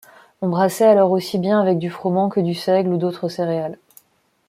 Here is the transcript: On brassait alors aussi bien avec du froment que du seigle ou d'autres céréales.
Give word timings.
On 0.41 0.49
brassait 0.49 0.85
alors 0.87 1.11
aussi 1.11 1.37
bien 1.37 1.61
avec 1.61 1.77
du 1.77 1.91
froment 1.91 2.29
que 2.29 2.39
du 2.39 2.55
seigle 2.55 2.89
ou 2.91 2.97
d'autres 2.97 3.29
céréales. 3.29 3.77